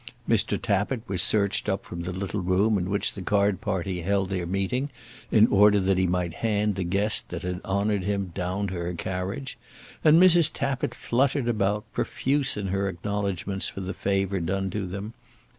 Mr. 0.27 0.59
Tappitt 0.59 1.03
was 1.07 1.21
searched 1.21 1.69
up 1.69 1.85
from 1.85 2.01
the 2.01 2.11
little 2.11 2.41
room 2.41 2.75
in 2.79 2.89
which 2.89 3.13
the 3.13 3.21
card 3.21 3.61
party 3.61 4.01
held 4.01 4.31
their 4.31 4.47
meeting 4.47 4.89
in 5.29 5.45
order 5.45 5.79
that 5.79 5.99
he 5.99 6.07
might 6.07 6.33
hand 6.41 6.73
the 6.73 6.83
guest 6.83 7.29
that 7.29 7.43
had 7.43 7.61
honoured 7.63 8.01
him 8.01 8.31
down 8.33 8.65
to 8.69 8.73
her 8.73 8.95
carriage; 8.95 9.59
and 10.03 10.19
Mrs. 10.19 10.49
Tappitt 10.51 10.95
fluttered 10.95 11.47
about, 11.47 11.83
profuse 11.93 12.57
in 12.57 12.69
her 12.69 12.89
acknowledgments 12.89 13.69
for 13.69 13.81
the 13.81 13.93
favour 13.93 14.39
done 14.39 14.71
to 14.71 14.87
them. 14.87 15.13